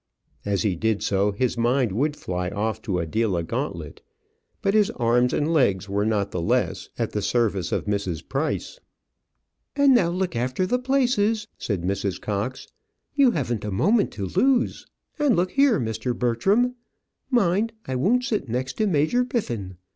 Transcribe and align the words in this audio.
As 0.45 0.63
he 0.63 0.75
did 0.75 1.03
so, 1.03 1.31
his 1.31 1.59
mind 1.59 1.91
would 1.91 2.15
fly 2.15 2.49
off 2.49 2.81
to 2.81 2.97
Adela 2.97 3.43
Gauntlet; 3.43 4.01
but 4.63 4.73
his 4.73 4.89
arms 4.89 5.31
and 5.31 5.53
legs 5.53 5.87
were 5.87 6.07
not 6.07 6.31
the 6.31 6.41
less 6.41 6.89
at 6.97 7.11
the 7.11 7.21
service 7.21 7.71
of 7.71 7.85
Mrs. 7.85 8.27
Price. 8.27 8.79
"And 9.75 9.93
now 9.93 10.09
look 10.09 10.35
after 10.35 10.65
the 10.65 10.79
places," 10.79 11.47
said 11.59 11.83
Mrs. 11.83 12.19
Cox; 12.19 12.67
"you 13.13 13.29
haven't 13.29 13.63
a 13.63 13.69
moment 13.69 14.09
to 14.13 14.25
lose. 14.25 14.87
And 15.19 15.35
look 15.35 15.51
here, 15.51 15.79
Mr. 15.79 16.17
Bertram, 16.17 16.73
mind, 17.29 17.71
I 17.85 17.95
won't 17.95 18.23
sit 18.25 18.49
next 18.49 18.79
to 18.79 18.87
Major 18.87 19.23
Biffin. 19.23 19.77